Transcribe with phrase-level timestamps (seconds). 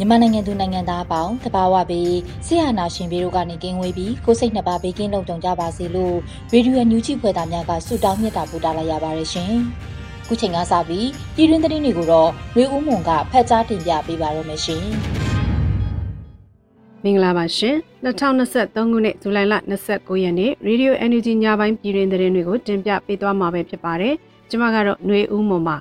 [0.00, 6.16] မြန်မာနိုင်ငံသူနိုင်ငံသားအပေါင်းတဘာဝပြီးဆရာနာရှင်ပြည်တို့ကနေကင်းဝေးပြီးကိုစိတ်နှစ်ပါးဘေးကင်းလုံခြုံကြပါစေလို့
[6.52, 9.52] ရေဒီယိုညူချီဖွယ်သားများကဆုတောင်းမြတ်တာပို့တာလိုက်ရပါတယ်ရှင်။
[10.26, 14.84] ခုချိန်ကစပြီးပြည်တွင်းသတင်းတွေကိုတော့ရွေဦးမွန်ကဖတ်ကြားတင်ပြပေးပါရမရှင်။
[17.04, 19.54] မင်္ဂလာပါရှင်2023ခုနှစ်ဇူလိုင်လ
[19.88, 24.14] 29ရက်နေ့ Radio Energy ညပိုင်းပြည်တွင်သတင်းတွေကိုတင်ပြပေးသွားမှာပဲဖြစ်ပါတယ်။
[24.50, 25.76] ကျွန်မကတော့ຫນွေဦးမွန်ပါ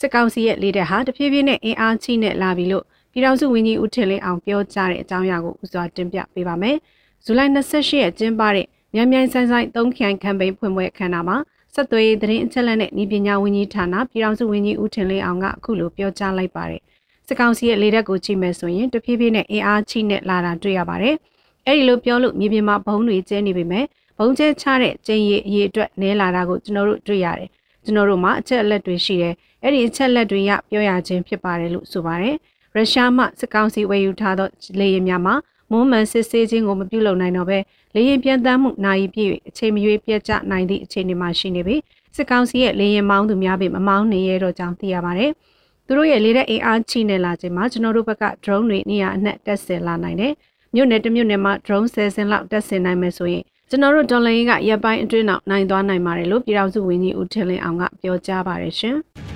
[0.00, 6.76] စစ်ကောင်စီရဲ့လေတပ်ဟာတဖြည်းဖြည်းနဲ့အင်အားကြီးနဲ့လာပြီလို့ပြည်ထောင်စုဝန်ကြီးဦးထင်လင်းအောင်ပြောကြားတဲ့အကြောင်းအရာကိုဥစွာတင်ပြပေးပါမယ်။
[7.24, 11.36] ဇူလိုင်28ရက်ကျင်းပတဲ့မြန်မြန်ဆိုင်ဆိုင်သုံးခိုင်ကမ်ပိန်းဖွင့်ပွဲအခမ်းအနားမှာ
[11.74, 16.82] ဆက်သွေးသတင်းအချက်အလက်နဲ့ဤပညာဝန်ကြီးဌာနပြည်ထောင်စုဝန်ကြီးဦးထင်လင်းအောင်ကအခုလိုပြောကြားလိုက်ပါတယ်။
[17.26, 21.14] စစ်ကောင်စီရဲ့လေတပ်ကိုကြည့်မယ်ဆိုရင်တဖြည်းဖြည်းနဲ့အင်အားကြီးနဲ့လာတာတွေ့ရပါတယ်။
[21.66, 23.84] အဲဒီလိုပြောလို့မြေပြင်မှာဘုံတွေကျဲနေပေမဲ့
[24.18, 27.48] ဘုံကျဲချတဲ့ကျင်းရည်အရေးအတွက်နဲလာတာကိုကျွန်တော်တို့တွေ့ရတယ်။
[27.84, 29.34] ကျွန်တော်တို့မှာအချက်အလက်တွေရှိတယ်
[29.66, 32.36] အဲ့ဒီအချက်လက်တွေရပြောရခြင်းဖြစ်ပါတယ်လို့ဆိုပါတယ်
[32.74, 34.48] ရုရှားမှစစ်ကောင်စီဝယ်ယူထားသော
[34.80, 35.34] လေယာဉ်များမှာ
[35.70, 37.58] မွန်းမှန်စစ်ဆေးခြင်းကိုမပြုလုပ်နိုင်တော့ဘဲ
[37.94, 41.80] လေယာဉ်ပြန်တမ်းမှုနိုင်ပြည့်အချိန်မရွေးပြတ်ကျနိုင်သည့်အခြေအနေမှာရှိနေပြီး
[42.16, 45.30] စစ်ကောင်စီရဲ့လေယာဉ်မောင်းသူများပေမမောင်းနေရတော့ကြောင်းသိရပါတယ်
[45.86, 50.32] သူတို့ရဲ့လေတဲ့အင်အားချိနေလာခြင်းမှာကျွန်တော်တို့ဘက်က drone တွေနေရာအနှက်တက်ဆင်လာနိုင်တယ်
[50.74, 58.96] မြို့နယ်တစ်မြို့နယ်မှာ drone 10စင်လောက်တက်ဆင်နိုင်မယ်ဆိုရင်ကျွန်တော်တို့ဒေါ်လာရင်းကရပ်ပိုင်းအတွင်းနောက်နိုင်သွားနိုင်ပါတယ်လို့ပြည်ထောင်စုဝန်ကြီးဦးထင်လင်းအောင်ကပြောကြားပါတယ်ရှင်။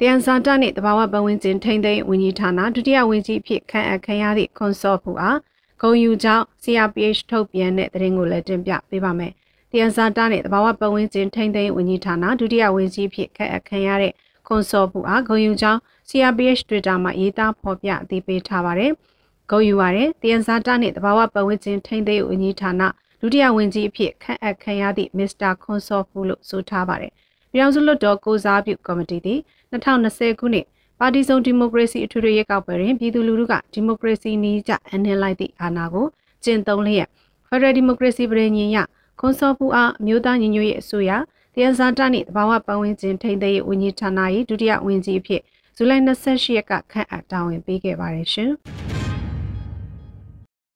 [0.00, 5.38] တယန်စာတနဲ့တဘာဝပတ်ဝန်းကျင်ထိန်းသိမ်းဝန်ကြီးဌာနဒုတိယဝန်ကြီးဖြစ်ခန့်အပ်ခံရသည့်ခွန်စော့ဖူအား
[5.80, 9.32] ဂုံယူကြောင်း CRPH ထုတ်ပြန်တဲ့သတင်းကိုလည်းတင်ပြပေးပါမယ်။
[9.72, 14.12] တယန်စာတနဲ့တဘာဝပတ်ဝန်းကျင်ထိန်းသိမ်းဝန်ကြီးဌာနဒုတိယဝန်ကြီးဖြစ်ခန့်အပ်ခံရတဲ့
[14.46, 18.92] ခွန်စော့ဖူအားဂုံယူကြောင်း CRPH Twitter မှာရေးသားဖော်ပြအသိပေးထားပါတယ်။
[19.50, 22.82] ဂုဏ်ယူပါတယ်။တယန်ဇာတာနှင့်တဘာဝပတ်ဝန်းကျင်ထိန်းသိမ်းဝန်ကြီးဌာန
[23.20, 27.12] ဒုတိယဝန်ကြီးအဖြစ်ခန့်အပ်ခံရသည့်မစ္စတာခွန်စောဖူလို့ဆိုထားပါတယ်။
[27.52, 29.40] ပြည်ထောင်စုလွှတ်တော်ကိုစားပြုကော်မတီသည်
[29.74, 30.66] 2020ခုနှစ်
[31.00, 36.06] ပါတီစုံဒီမိုကရေစီအထွေထွေရွေးကောက်ပွဲတွင်ပြည်သူလူထုကဒီမိုကရေစီနည်းကျအနှင်းလိုက်သည့်အာဏာကို
[36.44, 37.08] ကျင့်သုံးလျက်
[37.48, 38.78] ဖက်ဒရယ်ဒီမိုကရေစီပြည်ညင်ရ
[39.20, 41.10] ခွန်စောဖူအားအမျိုးသားညီညွတ်ရေးအစိုးရ
[41.54, 44.10] တယန်ဇာတာနှင့်တဘာဝပတ်ဝန်းကျင်ထိန်းသိမ်းရေးဝန်ကြီးဌာန၏
[44.48, 45.42] ဒုတိယဝန်ကြီးအဖြစ်
[45.76, 48.50] ဇူလိုင်28ရက်ကခန့်အပ်တာဝန်ပေးခဲ့ပါတယ်ရှင်။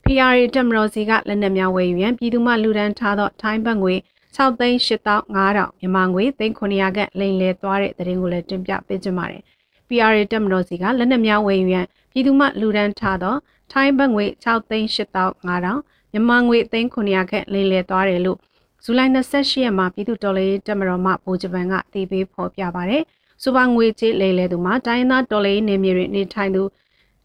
[0.05, 3.95] PRA တက်မတော်စီကလက်နက်များဝယ်ယူရန်ပြည်သူမှလူဒန်းထားသောထိုင်းဘတ်ငွေ
[4.37, 9.43] 6သိန်း8500မြန်မာငွေ3900ခန့်လိမ်လည်သွားတဲ့သတင်းကိုလည်းတင်ပြပေးကြပါမယ်။
[9.89, 13.37] PRA တက်မတော်စီကလက်နက်များဝယ်ယူရန်ပြည်သူမှလူဒန်းထားသော
[13.73, 15.77] ထိုင်းဘတ်ငွေ6သိန်း8500
[16.13, 18.39] မြန်မာငွေ3900ခန့်လိမ်လည်သွားတယ်လို့
[18.85, 23.03] ဇူလိုင်28ရက်မှာပြည်သူတော်လေးတက်မတော်မှဗိုလ်ချုပ်ပန်ကတည်ပြီးဖော်ပြပါတယ်။
[23.43, 26.63] စူပါငွေကြေးလိမ်လည်သူမှာတိုင်းသားတော်လေးနေမြေတွင်နေထိုင်သူ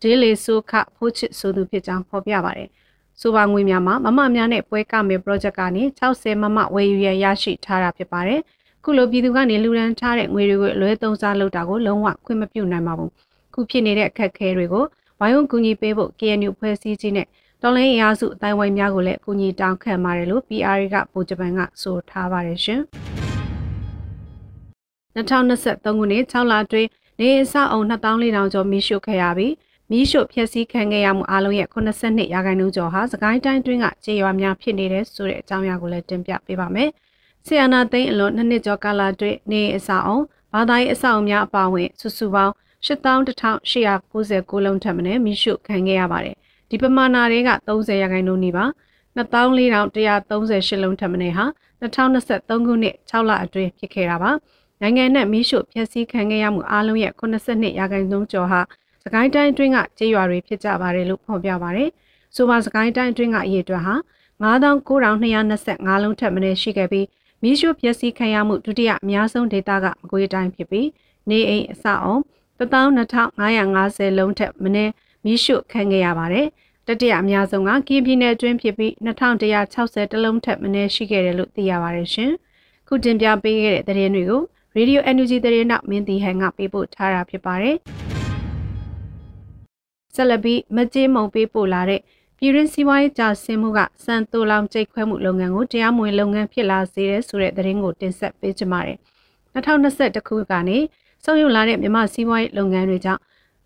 [0.01, 2.69] ဒေးလီဆိုခဖိုးချစ်ဆိုသူဖြစ်ကြောင်းဖော်ပြပါတယ်။
[3.21, 8.41] ဆိုပါငွေများမှာမမများနဲ့ပွဲကမယ် project ကနေ60မမဝယ်ယူရရရှိထားတာဖြစ်ပါတယ်။
[8.83, 13.09] ခုလိုပြည်သူကနေလူရန်ထားတဲ့ငွေတွေကိုလွဲသုံးစားလုပ်တာကိုလုံးဝခွင့်မပြုနိုင်ပါဘူး။
[13.53, 14.85] ခုဖြစ်နေတဲ့အခက်အခဲတွေကို
[15.19, 17.27] ဝိုင်းဝန်းကူညီပေးဖို့ KNU ဖွဲ့စည်းခြင်းနဲ့
[17.61, 22.81] တော်လိုင်းအရာစုအတိုင်းဝိုင်းများကိုလည်းကူညီတောင်းခံပါတယ်လို့ PR ကဗိုလ်ချုပ်ပန်ကဆိုထားပါတယ်ရှင်။
[25.15, 26.89] 2023ခုနှစ်6လအတွင်း
[27.19, 29.53] နေအဆောက်အုံ2400ကျော်မိရှုခဲ့ရပြီး
[29.91, 36.89] မီးရှို့ဖျက်ဆီးခံခဲ့ရမှုအလုံးရဲ့82ရာခိုင်နှုန်းကျော်ဟာစကိုင်းတိုင်းတွင်းကကြေးရွာများဖြစ်နေတဲ့ဆိုတဲ့အကြောင်းအရာကိုလည်းတင်ပြပေးပါမယ်။
[37.45, 40.19] ဆီယနာသိန်းအလွန်နှစ်နှစ်ကျော်ကာလအတွင်းနေအဆောက်အုံ
[40.53, 42.53] ဘာသာရေးအဆောက်အုံများအပါအဝင်စုစုပေါင်း
[42.87, 46.35] 81,899လုံးထပ်မံမီးရှို့ခံခဲ့ရပါတယ်။
[46.69, 48.65] ဒီပမာဏတွေက30ရာခိုင်နှုန်းနီးပါ
[49.17, 51.45] 24,138လုံးထပ်မံဟာ
[51.81, 54.31] 2023ခုနှစ်6လအတွင်းဖြစ်ခဲ့တာပါ။
[54.81, 58.61] နိုင်ငံနဲ့မီးရှို့ဖျက်ဆီးခံခဲ့ရမှုအလုံးရဲ့82ရာခိုင်နှုန်းကျော်ဟာ
[59.05, 61.89] စကိုင်းတိုင်းအတွင်းကကျေးရွာတွေဖြစ်ကြပါတယ်လို့ဖော်ပြပါတယ်။
[62.35, 63.95] ဆိုပါစကိုင်းတိုင်းအတွင်းကအရေးအတွက်ဟာ
[64.43, 67.07] 9925လုံးထက်မနည်းရှိခဲ့ပြီး
[67.41, 70.87] မီးရှို့ပျက်စီးခံရမှုဒုတိယအများဆုံးဒေသကမကွေးတိုင်းဖြစ်ပြီး
[71.29, 72.17] နေအိမ်အဆောက်အုံ
[72.59, 74.91] 12550လုံးထက်မနည်း
[75.25, 76.47] မီးရှို့ခံခဲ့ရပါတယ်။
[76.87, 82.31] တတိယအများဆုံးကကင်းပြည်နယ်အတွင်းဖြစ်ပြီး2160တလုံးထက်မနည်းရှိခဲ့တယ်လို့သိရပါတယ်ရှင်။
[82.87, 84.41] ခုတင်ပြပေးခဲ့တဲ့သတင်းတွေကို
[84.77, 87.77] Radio Energy သတင်းနောက်မင်းတီဟန်ကပေးပို့ထားတာဖြစ်ပါတယ်။
[90.15, 92.01] ဆက်လက်ပြီးမကြေးမုံပေးပို့လာတဲ့
[92.37, 98.97] ပြည်ရင်းစီးပွားရေးကြာဆင်းမှုကစံတူလောင်ကြိတ်ခွဲမှုလုပ်ငန်းကိုတရားမဝင်လုပ်ငန်းဖြစ်လာစေတဲ့ဆိုတဲ့သတင်းကိုတင်ဆက်ပေးချင်ပါတယ်။
[99.53, 100.77] 2021ခုကနေ
[101.23, 103.21] ဆုံးယုံလာတဲ့မြန်မာစီးပွားရေးလုပ်ငန်းတွေကြောင့်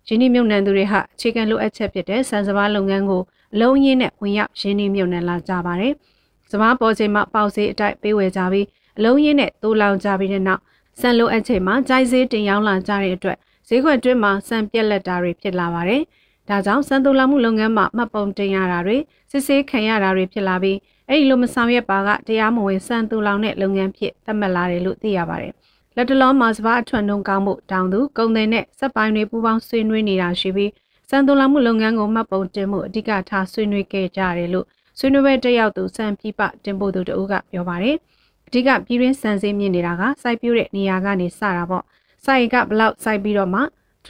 [0.08, 3.22] ရင်းနှီးမြှုပ်နှံသူတွေဟာအခြေခံလိုအပ်ချက်ဖြစ်တဲ့စံစဘာလုပ်ငန်းကို
[3.54, 5.92] အလုံးရင်းနဲ့ဝင်ရောက်ရင်းနှီးမြှုပ်နှံလာကြပါတယ်။
[6.50, 8.66] စဘာပေါ်ချိန်မှာပေါက်စေးအတိုက်ပေးဝယ်ကြပြီး
[8.98, 10.62] အလုံးရင်းနဲ့တိုးလောင်ကြပြီးတဲ့နောက်
[11.00, 16.02] စံလိုအပ်ချိန်မှာကြိုက်စေးတင်ရောင်းလာကြတဲ့အတွက်ဈေးကွက်တွင်းမှာစံပြက်လက်တာတွေဖြစ်လာပါတယ်။
[16.48, 18.96] ဒါကြောင့်စံတူလာမှုလုပ်ငန်းမှာမှတ်ပုံတင်ရတာတွေ
[19.30, 20.78] စစ်ဆေးခံရတာတွေဖြစ်လာပြီး
[21.08, 25.52] အဲ့ဒီလိုမဆောင်ရွက်ပါကတရားမဝင်စံတူလောင်တဲ့လုပ်ငန်းဖြစ်သတ်မှတ်လာတယ်လို့သိရပါတယ်။
[25.96, 30.70] လက်တလုံးမှာစပါအထွန်းနှုံကောင်းမှုတောင်သူကုန်သည်နဲ့စက်ပိုင်းတွေပူးပေါင်းဆွေးနွေးနေတာရှိပြီး
[31.10, 34.66] စံတူလာမှုလုပ်ငန်းကိုမှတ်ပုံတင်မှုအဓိကထားဆွေးနွေးခဲ့ကြတယ်လို့
[34.98, 37.96] ဆွေးနွေးပွဲတက်ရောက်သူစံပြပတင်ပို့သူတဦးကပြောပါတယ်။
[38.46, 41.84] အဓိကပြည်ရင်းစံစည်းမြင့်နေတာကစိုက်ပျိုးတဲ့နေရာကနေစတာပေါ့။
[42.24, 43.60] စိုက်ကဘလောက်စိုက်ပြီးတော့မှ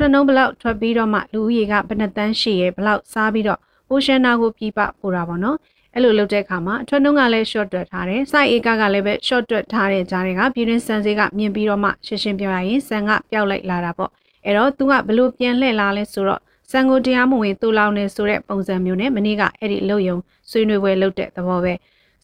[0.00, 5.56] ထွက်နှုံးဘလောက်ထွက်ပြီးတော့မှလူဦးရေကဘယ်နှတန်းရှိရဲဘလောက်စားပြီးတော့ပိုရှန်နာကိုပြပပို့တာပေါ့နော်
[5.95, 14.11] အဲ့လိုလုပ်တဲ့အခါမှာထွက်နှုံးကလည်း short တွက်ထားတယ်စိုက်ဧကကလည်းပဲ short တွက်ထားတဲ့ကြားတွေကပြည်တွင်းစံစေးကမြင်ပြီးတော့မှရှင်းရှင်းပြောရရင်စံကပျောက်လိုက်လာတာပေါ့
[14.45, 16.41] အဲ့တော့သူကဘလို့ပြန်လှည့်လာလဲဆိုတော့
[16.71, 20.17] စံကိုတရားမဝင်တူလောင်နေဆိုတဲ့ပုံစံမျိုးနဲ့မနေ့ကအဲ့ဒီလုံယုံ
[20.51, 21.75] ဆွေးနွေးပွဲလုပ်တဲ့သဘောပဲ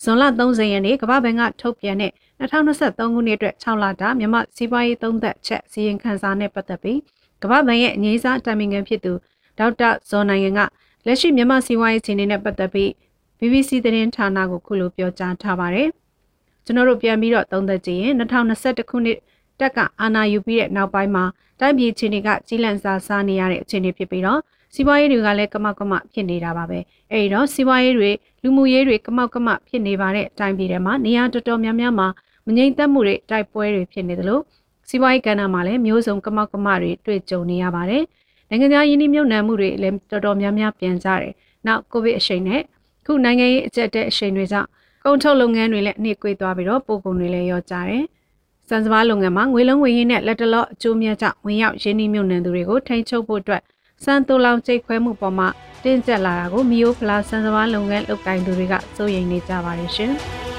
[0.03, 6.99] ဇွန်လ30ရက်နေ့ကမ္ဘာ့ဘဏ်ကထုတ်ပြန်တဲ့2023ခုနှစ်အတွက်6လတာမြန်မာစီးပွားရေးသုံးသက်ချက်စီရင်ခန်းစာနဲ့ပတ်သက်ပြီး
[7.45, 9.13] ကမ္ဘာ့ဘဏ်ရဲ့အငြိမ်းစားတိုင်ပင်ခံဖြစ်သူ
[9.59, 10.61] ဒေါက်တာဇော်နိုင်ငံက
[11.07, 12.91] လက်ရှိမြန်မာစီးပွားရေးအခြေအနေနဲ့ပတ်သက်ပြီး
[13.39, 15.89] BBC သတင်းဌာနကိုခုလိုပြောကြားထားပါတယ်။
[16.65, 19.19] ကျွန်တော်တို့ပြန်ပြီးတော့သုံးသပ်ကြည့်ရင်2021ခုနှစ်
[19.61, 21.25] တက်ကအာဏာယူပြီးတဲ့နောက်ပိုင်းမှာ
[21.61, 24.41] တိုင်းပြည်အခြေအနေကကြီးလန့်စားစားနေရတဲ့အခြေအနေဖြစ်ပြီးတော့
[24.75, 26.79] စီးပွားရေးတွေကလည်းကမောက်ကမဖြစ်နေတာပါပဲ။
[27.13, 28.11] အဲဒီတော့စီးပွားရေးတွေ
[28.43, 32.09] လူမှုရေးတွေကမောက်ကမဖြစ်နေပါတဲ့အတိုင်းပြည်ထဲမှာနေရာတော်တော်များများမှာ
[32.47, 34.41] မငြိမ်သက်မှုတွေတိုက်ပွဲတွေဖြစ်နေသလို
[34.89, 38.03] စီးပွားရေးကဏ္ဍမှာလည်းမျိုးစုံကမောက်ကမတွေတွေ့ကြုံနေရပါတယ်။
[38.49, 41.33] နိုင်ငံခြားယင်းနှိမ့်မြုပ်နှံမှုတွေလည်းတော်တော်များများပြန်ကြတယ်။
[41.67, 42.63] နောက်ကိုဗစ်အရှိန်နဲ့
[43.07, 44.69] ခုနိုင်ငံရေးအကျက်တဲ့အရှိန်တွေကြောင့်
[45.05, 48.05] ကုန်ထုတ်လုပ်ငန်းတွေလည်းအနည်းကွေးသွားပြီးတော့ပို့ကုန်တွေလည်းရောကြတယ်။
[48.69, 53.63] စံစဘာလုပ်ငန်းမှာငွေလုံးဝင်ရင်းနဲ့လက်တလော့အကျိုးမြတ်ကြောင့်ဝင်ရောက်ရင်းနှီးမြုပ်နှံသူတွေကိုထိန်းချုပ်ဖို့အတွက်
[54.05, 55.49] စံတူလောင်ကျိတ်ခွဲမှုပေါ်မှာ
[55.85, 60.13] တင်းကျပ်လာတာကိုမီယိုဖလာစံစဘာလုပ်ငန်းလုပ်ကိုင်သူတွေကစိုးရိမ်နေကြပါတယ်ရှင်။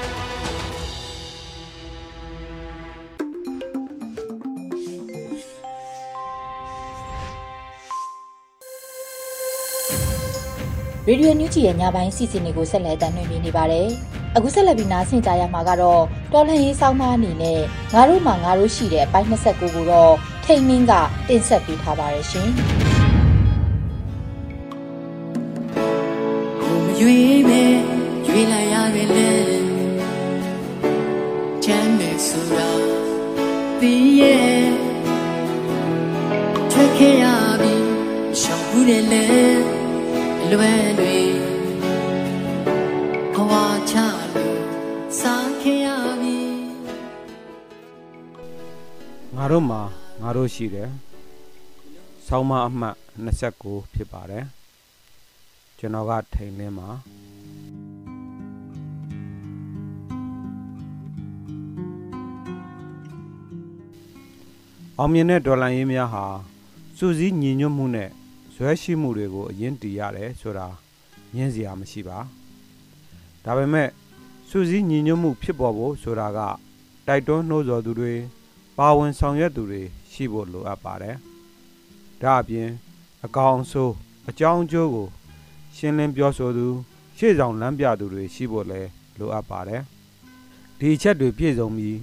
[11.08, 13.88] ရေဒီယိုညူဂျီရဲ့ညပိုင်းစီစဉ်တွေကိုဆက်လက်တင်ပြနေပါတယ်။
[14.36, 17.60] အခုဆက်လက်ပြီးနားဆင်ကြရမှာကတော့တော်လှန်ရေးစောင်းမအနေနဲ့
[17.94, 20.12] ငါတို့မှငါတို့ရှိတဲ့အပိုင်း29ကိုတော့
[20.44, 20.92] ထိန်မင်းက
[21.28, 22.48] တင်ဆက်ပေးထားပါတယ်ရှင်။
[26.62, 27.74] ကိုမရွေးမဲ့
[28.26, 29.30] ရွေးလိုက်ရတယ်လေ
[31.64, 32.68] ချမ်းမဲ့ဆိုတာ
[33.80, 34.64] ဒီရဲ့
[36.70, 37.24] ထွက်ခဲ့ရ
[37.60, 37.74] ပြီ
[38.40, 39.75] ရှောင်ဘူးတယ်လေ
[40.52, 41.16] လွယ်တွေ
[43.34, 43.52] ဘဝ
[43.90, 43.94] ချ
[44.34, 44.58] လို့
[45.20, 45.88] စားခဲ့ရ
[46.20, 46.38] ပြီ
[49.36, 49.82] ငါတို့မှာ
[50.22, 50.90] ငါတို့ရှိတယ်
[52.26, 52.96] ဆောင်းမအမှတ်
[53.44, 54.44] 29ဖြစ်ပါတယ်
[55.78, 56.88] ကျွန်တော်ကထိန်လင်းမှာ
[64.98, 66.24] အောင်မြင်တဲ့ဒေါ်လာရင်းများဟာ
[66.96, 68.10] စူးစီးညီညွတ်မှုနဲ့
[68.56, 70.66] ဇွဲရှိမှုတွေကိုအရင်တည်ရတယ်ဆိုတာ
[71.34, 72.18] ညင်းစရာမရှိပါ
[73.44, 73.88] ဒါပေမဲ့
[74.48, 76.38] စူးစီးညီညွတ်မှုဖြစ်ပေါ်ဖို့ဆိုတာက
[77.06, 78.14] တိုက်တွန်းနှိုးဆော်သူတွေ
[78.78, 79.82] ပါဝင်ဆောင်ရွက်သူတွေ
[80.12, 81.16] ရှိဖို့လိုအပ်ပါတယ်
[82.22, 82.68] ဒါအပြင်
[83.24, 83.94] အကောင်ဆိုး
[84.28, 85.08] အကြောင်းအကျိုးကို
[85.76, 86.66] ရှင်းလင်းပြောဆိုသူ
[87.18, 89.82] ရှေ့ဆောင်လမ်းပြသူတွေရှိဖို့လည်းလိုအပ်ပါတယ်
[90.78, 91.98] ဒီအချက်တွေပြည့်စုံပြီး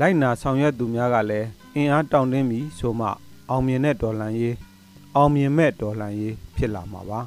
[0.00, 3.08] လိုက်နာဆောင်ရွက်သူများကလည်းအင်အားတောင့်တင်းပြီးဆိုမှ
[3.50, 4.54] အောင်မြင်တဲ့ဒေါ်လာရေး
[5.16, 7.20] အောင်မြင်မဲ့တော်လှန်ရေးဖြစ်လာမှာပါ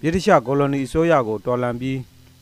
[0.00, 1.98] ဗြိတိရှကိုလိုနီအစိုးရကိုတော်လှန်ပြီး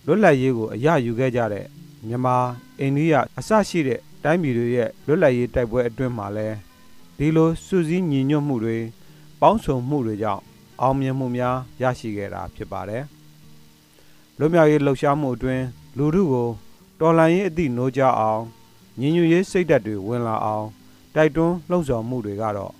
[0.06, 1.66] လွတ်လပ်ရေးကိုအရယူခဲ့ကြတဲ့
[2.06, 2.36] မြန်မာ
[2.78, 6.48] အိန္ဒိယအစရှိတဲ့တိုင်းပြည်တွေရဲ့လွတ်လပ်ရေးတိုက်ပွဲအတွင်းမှာလဲ
[7.18, 8.76] ဒီလိုစုစည်းညီညွတ်မှုတွေ
[9.40, 10.42] ပေါင်းစုံမှုတွေကြောင့်
[10.80, 13.04] အောင်မြင်မှုများရရှိခဲ့တာဖြစ်ပါတယ်
[14.38, 15.64] လွတ်မြောက်ရေးလှုပ်ရှားမှုအတွင်း
[15.96, 16.48] လူထုကို
[17.00, 18.42] တော်လှန်ရေးအသည့်နိုးကြအောင်
[19.00, 20.66] ညီညွတ်ရေးစိတ်ဓာတ်တွေဝင်လာအောင်
[21.14, 22.72] တိုက်တွန်းလှုံ့ဆော်မှုတွေကတော့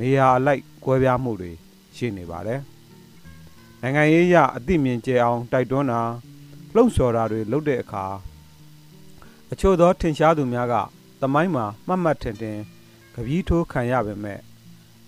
[0.00, 1.52] နေရာအလိုက်ကွဲပြားမှုတွေ
[1.96, 2.60] ရှိနေပါတယ်။
[3.82, 6.00] နိုင်ငံရေးအရအသိမြင်ကျအောင်တိုက်တွန်းတာ
[6.74, 8.04] လှုံ့ဆော်တာတွေလုပ်တဲ့အခါ
[9.50, 10.74] အအချို့သောထင်ရှားသူများက
[11.20, 12.58] သမိုင်းမှာမှတ်မှတ်ထင်ထင်
[13.14, 14.38] ကပီးထိုးခံရပေမဲ့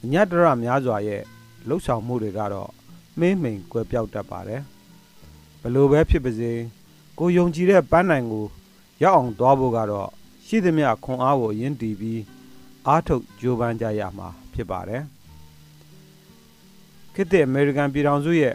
[0.02, 1.22] အညတရများစွာရဲ့
[1.68, 2.70] လှုပ်ဆောင်မှုတွေကတော့
[3.18, 4.62] မင်းမိန်ကွယ်ပြောက်တတ်ပါတယ်
[5.62, 6.52] ဘလို့ပဲဖြစ်ပါစေ
[7.18, 8.46] ကိုယုံကြည်တဲ့ပန်းနိုင်ကို
[9.02, 10.08] ရောက်အောင်သွားဖို့ကတော့
[10.46, 12.20] ရှိသမျှခွန်အားကိုအရင်တီးပြီး
[12.88, 15.02] အားထုတ်ကြိုးပမ်းကြရမှာဖြစ်ပါတယ်
[17.14, 18.54] ခေတ်တဲ့အမေရိကန်ပြည်ထောင်စုရဲ့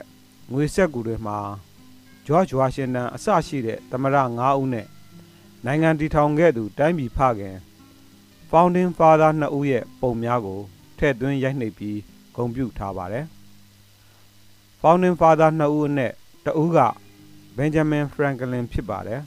[0.51, 1.38] ငွေဆက်ကူတွေမှာ
[2.25, 4.88] ဂျော့ဂျ်ဝါရှင်တန်အစရှိတဲ့သမရ9ဦးနဲ့
[5.65, 7.55] နိုင်ငံတည်ထောင်ခဲ့သူတိုင်းပြည်ဖခင်
[8.50, 10.59] Founding Father နှစ်ဦးရဲ့ပုံများကို
[10.97, 11.97] ထည့်သွင်းရိုက်နှိပ်ပြီး
[12.35, 13.25] ဂုဏ်ပြုထားပါတယ်။
[14.81, 16.11] Founding Father နှစ်ဦးနဲ့
[16.45, 16.79] တဦးက
[17.57, 19.21] Benjamin Franklin ဖြစ်ပါတယ်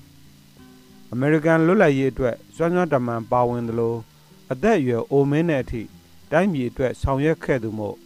[1.14, 3.94] ။American လွတ်လပ်ရေးအတွက်စွမ်းစွမ်းတမန်ပါဝင်သလို
[4.54, 5.82] အသက်အရွယ်အိုမင်းတဲ့အထိ
[6.32, 7.96] တိုင်းပြည်အတွက်ဆောင်ရွက်ခဲ့သူမို့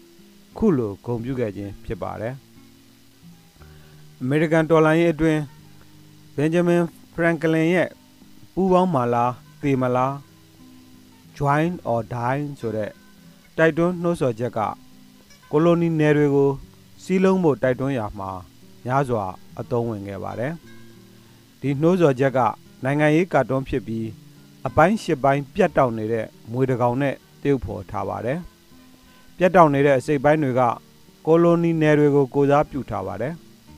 [0.56, 2.34] ခုလိုဂုဏ်ပြုခဲ့ခြင်းဖြစ်ပါတယ်။
[4.24, 5.40] American တော်လှန်ရေးအတွင်း
[6.36, 6.82] Benjamin
[7.14, 7.88] Franklin ရဲ့
[8.54, 10.14] ပူးပေါင်းမာလားသေမလား
[11.36, 12.90] join or die ဆိုတဲ့
[13.56, 14.60] တိုက်တွန်းနှိုးဆော်ချက်က
[15.50, 16.50] ကိုလိုနီနယ်တွေကို
[17.02, 18.30] စီးလုံးဖို့တိုက်တွန်းရမှာ
[18.84, 19.24] များစွာ
[19.58, 20.52] အသုံးဝင်ခဲ့ပါတယ်။
[21.60, 22.38] ဒီနှိုးဆော်ချက်က
[22.84, 24.06] နိုင်ငံရေးကာတွန်းဖြစ်ပြီး
[24.68, 28.38] အပိုင်းရှစ်ပိုင်းပြတ်တောက်နေတဲ့မွေတကောင်နဲ့တရုပ်ဖော်ထားပါတယ်။
[29.36, 30.62] ပြတ်တောက်နေတဲ့အစိပ်ပိုင်းတွေက
[31.26, 33.34] ကိုလိုနီနယ်တွေကိုကိုစားပြုထားပါတယ်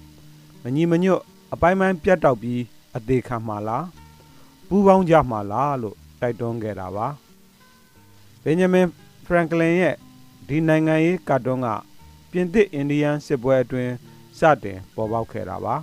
[0.62, 2.61] ။မညီမညွတ်အပိုင်းပိုင်းပြတ်တောက်ပြီး
[2.97, 3.87] အသေးခံမှာလား
[4.68, 7.06] ပူးပေါင်းကြမှာလားလို့တိုက်တွန်းခဲ့တာပါ
[8.42, 8.87] ဘင်ဂျမင်
[9.25, 9.94] ဖရန်ကလင်ရဲ့
[10.49, 11.68] ဒီနိုင်ငံရေးကာတွန်းက
[12.30, 13.92] ပြင်သစ်အိန္ဒိယန်စစ်ပွဲအတွင်း
[14.38, 15.75] စတင်ပေါ်ပေါက်ခဲ့တာပါ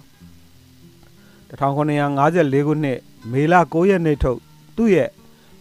[1.50, 3.00] 1954ခုနှစ်
[3.32, 4.40] မေလ9ရက်နေ့ထုတ်
[4.78, 5.10] သူ့ရဲ့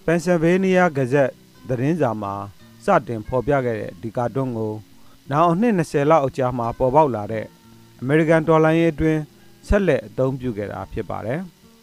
[0.05, 1.35] Pennsylvania Gazette
[1.69, 2.35] သတင်းစာမှာ
[2.85, 4.73] စတင်ဖော်ပြခဲ့တဲ့ဒီကာတွန်းကို
[5.31, 7.47] နောက်အနှစ်20လောက်အကြာမှာပေါ်ပေါက်လာတဲ့
[8.03, 9.21] American ဒေါ်လာရေးအတွင်း
[9.67, 11.41] ဆက်လက်အသုံးပြုခဲ့တာဖြစ်ပါတယ်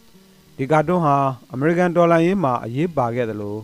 [0.58, 1.18] ။ဒီကာတွန်းဟာ
[1.52, 3.58] အမေရိကန်ဒေါ်လာရင်းမှာအရေးပါခဲ့သလို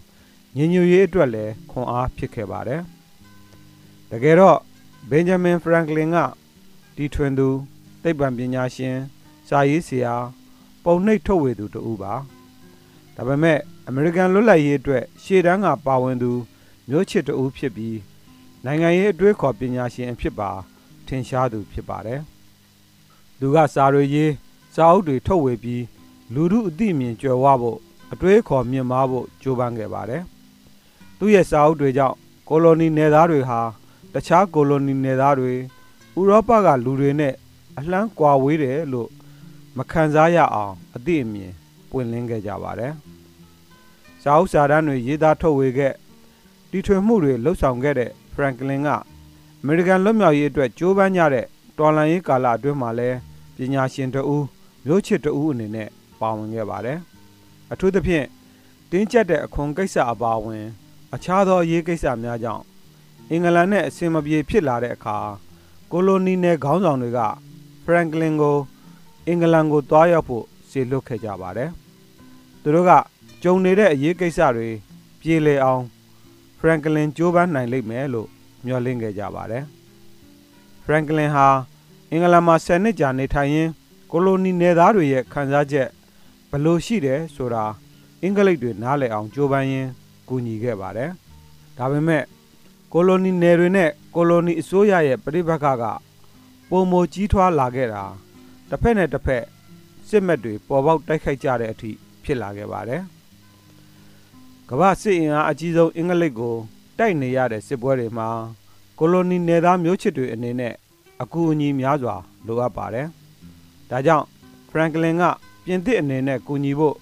[0.55, 2.81] ညင်ညူရေးအတွက်လည်းခွန်အားဖြစ်ခဲ့ပါတယ်။
[4.11, 4.59] တကယ်တော့
[5.09, 6.17] ဘင်ဂျမင်ဖရန်ကလင်က
[6.95, 7.47] တီထွင်သူ
[8.03, 8.97] သိပ္ပံပညာရှင်
[9.47, 10.15] စာရေးဆရာ
[10.83, 12.13] ပုံနှိပ်ထုတ်ဝေသူတူပါ။
[13.19, 16.31] ဒါပေမဲ့အမေရိကန်လွတ်လပ်ရေးအတွက်ရှေ့တန်းကပါဝင်သူ
[16.89, 17.97] မျိုးချစ်တူဖြစ်ပြီး
[18.65, 20.49] နိုင်ငံရေးအတွေးခေါ်ပညာရှင်အဖြစ်ပါ
[21.07, 22.19] ထင်ရှားသူဖြစ်ပါတယ်။
[23.39, 24.31] သူကစာတွေရေး
[24.75, 25.83] စာအုပ်တွေထုတ်ဝေပြီး
[26.33, 27.77] လူမှုအသိအမြင်ကြွယ်ဝဖို့
[28.13, 30.23] အတွေးခေါ်မြင့်မားဖို့ကြိုးပမ်းခဲ့ပါတယ်။
[31.17, 32.15] သူ့ရဲ့စာအုပ်တွေကြောင့်
[32.49, 33.59] ကိုလိုနီနယ်သားတွေဟာ
[34.13, 35.53] တခြားကိုလိုနီနယ်သားတွေ
[36.19, 37.33] ဥရောပကလူတွေနဲ့
[37.77, 39.09] အလှမ်းကွာဝေးတယ်လို့
[39.77, 41.53] မခံစားရအောင်အသိအမြင်
[41.89, 42.93] ပွင့်လင်းခဲ့ကြပါတယ်။
[44.23, 45.93] စာအုပ်စာတမ်းတွေရေးသားထုတ်ဝေခဲ့
[46.71, 48.97] တီထွင်မှုတွေလှုပ်ဆောင်ခဲ့တဲ့ဖရန်ကလင်ကအ
[49.65, 51.45] မေရိကန်လွတ်မြောက်ရေးအတွက်ကြိုးပမ်းကြတဲ့
[51.77, 53.09] တော်လှန်ရေးကာလအတွင်းမှာလဲ
[53.55, 54.45] ပညာရှင်တဦး
[54.85, 56.97] မျိုးချစ်တဦးအနေနဲ့ပါဝင်ခဲ့ပါတယ်။
[57.71, 58.25] အထူးသဖြင့်
[58.91, 60.65] တင်းကျပ်တဲ့အခွန်ကိစ္စအပါအဝင်
[61.13, 62.63] အခြားသောအရေးကိစ္စများကြောင့်
[63.29, 65.17] အင်္ဂလန်နဲ့အဆင်မပြေဖြစ်လာတဲ့အခါ
[65.91, 67.19] ကိုလိုနီနယ်ခေါင်းဆောင်တွေက
[67.85, 68.57] ဖရန်ကလင်ကို
[69.27, 71.69] အင်္ဂလန်ကိုတွားရောက်ဖို့ စေလွှတ်ခဲ့ကြပါတယ်။
[72.61, 72.91] သူတို့က
[73.43, 74.69] ကြုံနေတဲ့အရေးကိစ္စတွေ
[75.21, 75.83] ပြေလည်အောင်
[76.59, 78.27] ဖရန်ကလင်ကြိုးပမ်းနိုင်လိမ့်မယ်လို့
[78.65, 79.63] မျှော်လင့်ခဲ့ကြပါတယ်။
[80.83, 81.47] ဖရန်ကလင်ဟာ
[82.11, 83.71] အင်္ဂလန်မှာ10နှစ်ကြာနေထိုင်ရင်း
[84.11, 85.87] ကိုလိုနီနယ်သားတွေရဲ့ခံစားချက်
[86.51, 87.63] ဘလို့ရှိတယ်ဆိုတာ
[88.21, 89.89] အင်္ဂလိပ်တွေနားလည်အောင်ကြိုးပမ်းရင်း
[90.27, 91.09] ကူညီခဲ့ပါတယ်။
[91.77, 92.23] ဒါပေမဲ့
[92.93, 95.83] ကိုလိုနီနယ်တွေနဲ့ကိုလိုနီအစိုးရရဲ့ပြိပက္ခက
[96.69, 98.03] ပုံမကြီးထွားလာခဲ့တာ
[98.69, 99.43] တစ်ဖက်နဲ့တစ်ဖက်
[100.09, 101.91] စစ်မှတ်တွေပေါ်ပေါက်တိုက်ခိုက်ကြတဲ့အထိ
[102.23, 103.01] ဖြစ်လာခဲ့ပါတယ်။
[104.69, 106.55] ကမ္ဘာစစ်အင်အားအကြီးဆုံးအင်္ဂလိပ်ကို
[106.99, 108.27] တိုက်နေရတဲ့စစ်ပွဲတွေမှာ
[108.99, 110.73] ကိုလိုနီနယ်သားမျိုးချစ်တွေအနေနဲ့
[111.21, 113.07] အကူအညီများစွာလိုအပ်ပါတယ်။
[113.89, 114.25] ဒါကြောင့်
[114.69, 115.23] ဖရန်ကလင်က
[115.65, 116.95] ပြင်သစ်အနေနဲ့ကူညီဖို့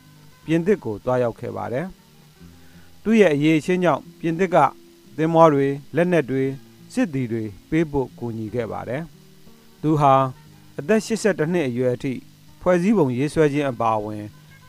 [0.45, 1.85] ပြင်သစ်ကိုတွားရောက်ခဲ့ပါတယ်။
[3.03, 4.57] သူ့ရဲ့အရေးချင်းကြောင့်ပြင်သစ်က
[5.17, 6.43] သင်္ဘောတွေလက်နက်တွေ
[6.93, 9.01] စစ်သည်တွေပေးဖို့ကူညီခဲ့ပါတယ်။
[9.81, 10.13] သူဟာ
[10.79, 12.13] အသက်82နှစ်အရွယ်အထိ
[12.69, 14.23] ဖွဲ့စည်းပုံရေးဆွဲခြင်းအပါအဝင်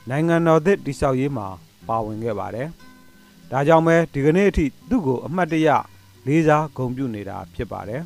[0.09, 1.47] နိုင်ငံတော်သစ်တည်ဆောက်ရေးမှာ
[1.89, 2.69] ပါဝင်ခဲ့ပါတယ်။
[3.51, 5.69] ဒါကြောင့်ပဲဒီကနေ့အထိသူ့ကိုအမှတ်တရ
[6.27, 8.03] လေးစားဂုဏ်ပြုနေတာဖြစ်ပါတယ်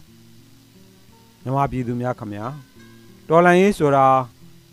[1.42, 2.44] ။မြမပြည်သူများခမညာ
[3.28, 4.06] တော်လန်ရေးဆိုတာ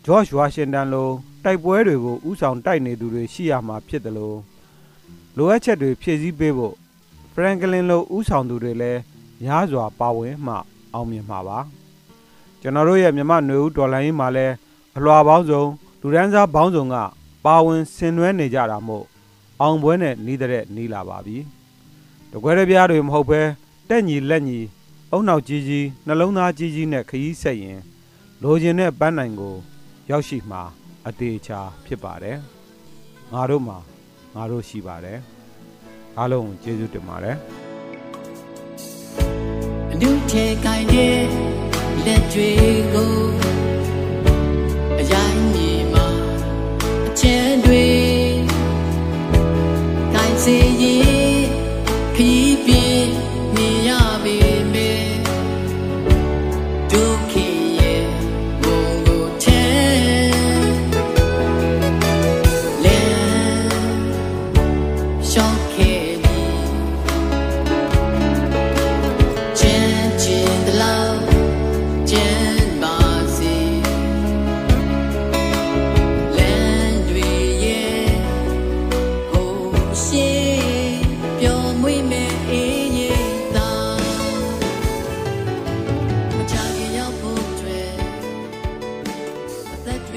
[0.04, 1.08] ဂျော့ချ်ဝါရှင်တန်လို
[1.44, 4.38] တိုက်ပွဲတွေကိုဥဆောင်တိုက်နေသူတွေရှိရမှာဖြစ်တယ်လို့
[5.36, 6.74] လိုအပ်ချက်တွေဖြည့်ဆည်းပေးဖို့
[7.32, 9.00] ဖရန်ကလင်လိုဥဆောင်သူတွေလည်း
[9.42, 10.54] များစွာပါဝင်မှ
[10.92, 11.58] အောင်မြင်မှာပါ
[12.60, 14.54] ကျွန်တော်တို့ရဲ့မြမနွေဦးဒေါ်လာရင်းမှာလည်း
[15.00, 15.62] အလွာပေါင်းစုံ
[16.00, 16.96] လူဒန်းစားပေါင်းစုံက
[17.44, 19.04] ပါဝင်ဆင်နွှဲနေကြတာမို့
[19.60, 21.36] အောင်ပွဲနဲ့နီးတဲ့နီးလာပါပြီ
[22.32, 23.40] တကွဲတပြားတွေမဟုတ်ပဲ
[23.88, 24.58] တက်ညီလက်ညီ
[25.12, 27.80] အုံနောက်ကြီးကြီးနှလုံးသားကြီးကြီးနဲ့ခရီးဆက်ရင်
[28.42, 29.54] လိုချင်တဲ့ပန်းနိုင်ကို
[30.10, 30.62] ရောက်ရှိမှာ
[31.06, 32.38] အသေးချာဖြစ်ပါတယ်
[33.32, 33.78] ငါတို့မှာ
[34.34, 35.18] ငါတို့ရှိပါတယ်
[36.18, 37.36] အားလုံးကိုကျေးဇူးတင်ပါတယ်
[39.92, 41.20] အနုထဲကိုင်းတဲ့
[42.04, 42.48] လက်တွေ
[42.94, 43.59] ကို
[50.44, 51.09] တွေကို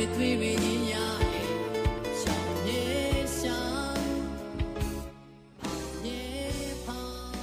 [0.04, 0.94] တွေသွေးတွေရင်ရ
[1.34, 1.52] ရဲ့
[2.22, 2.82] ရှောင်းနေ
[3.38, 4.04] ရှောင်း
[6.04, 6.20] နေ
[6.84, 7.36] ဖောင်း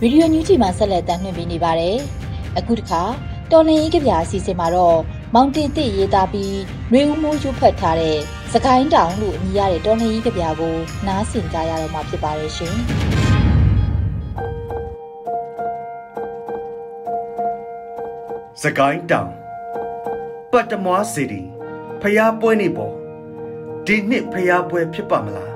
[0.00, 1.96] ဗီဒီယိုညူးချီမှာဆက်လက်တင်ပြနေပါတယ်။
[2.58, 3.02] အခုတစ်ခါ
[3.50, 4.98] တော်လင်ရေးကြပြအစီအစဉ်မှာတော့
[5.34, 6.56] မောင်တင်တစ်ရေးသားပြီး
[6.92, 8.18] နှွေဦးမိုးကျူးဖတ်ထားတဲ့
[8.56, 10.74] စကိုင်းတောင်လို့အမည်ရတဲ့တော်လင်ရေးကြပြကို
[11.06, 12.76] နားဆင်ကြရတော့မှာဖြစ်ပါတယ်ရှင်။
[18.62, 19.30] စကိုင်းတောင်
[20.52, 21.42] ပတ်တမွားစီတီ
[22.00, 22.94] ဖျားပွဲနေပေါ်
[23.86, 25.52] ဒီနှစ်ဖျားပွဲဖြစ်ပါမလား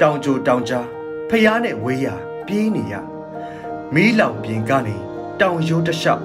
[0.00, 0.86] တောင်ကြိုတောင်ကြား
[1.30, 2.06] ဖျားနဲ့ဝေးရ
[2.46, 2.94] ပြေးနေရ
[3.94, 4.96] မီးလောင်ပြင်ကနေ
[5.40, 6.24] တောင်ရိုးတစ်လျှောက်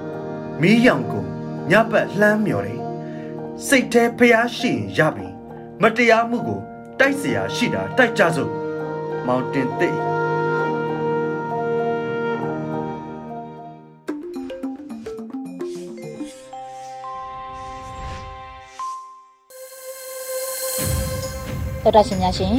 [0.60, 1.24] မီးရောင်ကို
[1.70, 2.80] ညပတ်လှမ်းမြော်တယ်
[3.66, 5.35] စိတ်แท้ဖျားရှိရင်ရပြီ
[5.81, 6.59] မတရားမှုကို
[6.99, 8.51] တိုက်เสียရှိတာတိုက်ကြစို့
[9.27, 22.55] မောင်တင်သိ တော်တာရှင်များရှင်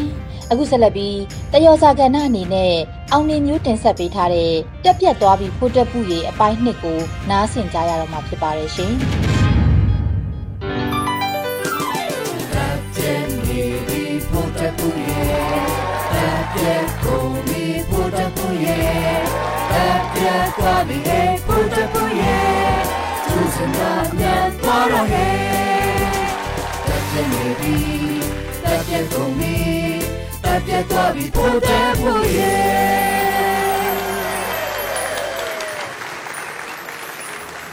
[0.51, 1.19] အခုဆက်လက်ပြီး
[1.53, 2.75] တယောစာကဏ္ဍအနေနဲ့
[3.13, 4.53] အောင်နေမျိုးတင်ဆက်ပေးထားတဲ့
[4.85, 6.99] တက်ပြတ်သွားပြီးဖိုးတက်ပူရေအပိုင်းနှစ်ကို
[7.31, 8.93] နားဆင်ကြရတော့မှာဖြစ်ပါတယ်ရှင်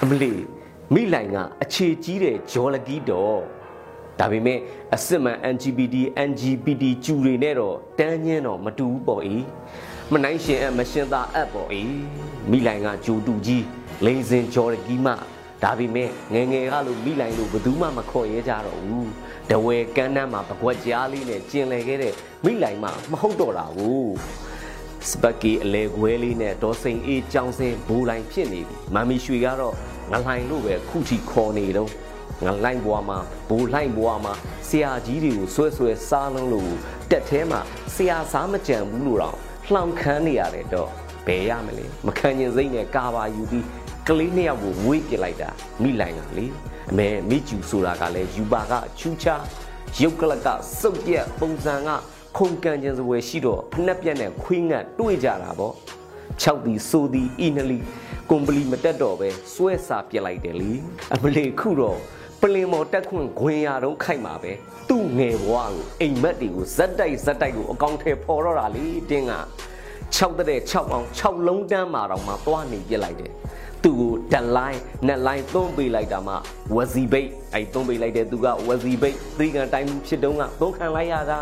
[0.03, 0.33] အမလီ
[0.95, 3.39] မိလိုင်ကအခြေကြီးတဲ့ဂျော်လကီတော့
[4.19, 4.59] ဒါပေမဲ့
[4.95, 5.97] အစစ်မှန် LGBT
[6.29, 9.45] NGPT ကျူတွေနဲ့တော့တန်းညင်းတော့မတူဘူးပေါ့အေး
[10.13, 11.97] မနိုင်ရှင်အမရှင်သာအပ်ပေါ့အေး
[12.51, 13.65] မိလိုင်ကဂျိုတူကြီး
[14.05, 15.09] လိန်စင်ဂျော်လကီမ
[15.65, 19.11] ဒါပေမဲ့ငယ်ငယ်ကလို့မိလိုင်လို့ဘယ်သူမှမခေါ်ရဲကြတော့ဘူး
[19.51, 24.15] တဝဲကန်းတန်းမှာပကွက်ကြားလေးနဲ့ကျင်လည်ခဲ့တဲ့မိလိုင်မမဟုတ်တော့တာဘူး
[25.11, 29.75] စပက်ကီအလဲခွဲလေးနဲ့ဒေါ်စိန်အေးကြောင်းစင်းဘူလိုင်ဖြစ်နေပြီမမီရွှေကတော့
[30.11, 31.91] ငလိုင်လို့ပဲခုချီခေါ်နေတော့
[32.45, 34.35] ငလိုင်ဘွားမှာဘူလိုင်ဘွားမှာ
[34.69, 36.73] ဆရာကြီးတွေကိုဆွဲဆွဲစားလုံးလို့
[37.11, 37.61] တက်သေးမှာ
[37.95, 39.37] ဆရာစားမကြံဘူးလို့တော့
[39.73, 40.91] လှောင်ခန်းနေရတယ်တော့
[41.27, 43.67] ဘယ်ရမလဲမခံကျင်စိတ်နဲ့ကာပါယူပြီး
[44.09, 45.51] ကလေးနှစ်ယောက်ကိုမွေးပြလိုက်တာ
[45.83, 46.47] မိလိုင်ကလေ
[46.91, 49.37] အမေမိကျူဆိုတာကလည်းယူပါကချူချာ
[50.03, 50.49] ရုပ်ကလက
[50.81, 51.89] စုပ်ပြက်ပုံစံက
[52.37, 55.75] ခုန်ကန်ခြင်းစပွဲရှိတော့ဖနှက်ပြက်နဲ့ခွေးငတ်တွေ့ကြတာပေါ့
[56.43, 57.79] 6ဒီဆိုဒီအီနလီ
[58.31, 60.73] ကွန်ပလီမတက်တော့ပဲစွဲစာပြစ်လိုက်တယ်လी
[61.15, 61.99] အမလေးခုတော့
[62.41, 64.53] ပလင်မော်တက်ခွန့်ခွင်ရတော့ခိုက်မှာပဲ
[64.89, 69.35] သူ့ငယ်ဘွားကိုအိမ်မက်တွေကိုဇက်တိုက်ဇက်တိုက်ကိုအကောင့်ထဲပေါ်တော့တာလေတင်းက
[70.17, 73.33] 6တဲ့6အောင်6လုံးတန်းမှာတော့မှသွားနေပြစ်လိုက်တယ်
[73.85, 76.35] သူ့ကိုတလိုင်းနှစ်လိုင်းသုံးပေးလိုက်တာမှ
[76.77, 81.39] ဝစီဘိတ်အဲ့သုံးပေးလိုက်တဲ့သူကဝစီဘိတ်သီကန်တိုင်းဖြစ်တုံးကသုံးခံလိုက်ရတာ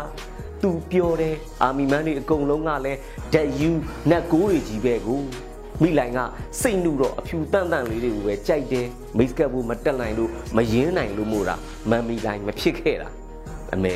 [0.63, 2.99] သူပြောတယ်အာမီမန်းတွေအကုန်လုံးကလည်း
[3.33, 3.69] ဓာတ်ယူ
[4.09, 5.21] နက်ကိုးတွေကြီးပဲကို
[5.81, 6.19] မိလိုင်က
[6.61, 11.55] စိတ်နှူတော့အဖြူတန့်တန့်လေးတွေကိုပဲကြိုက်တယ်မိတ်ကပ်ဘူးမတက်နိုင်လို့မရင်းနိုင်လို့မို့တာ
[11.89, 13.09] မမ်မီလိုင်မဖြစ်ခဲ့တာ
[13.73, 13.95] အမေ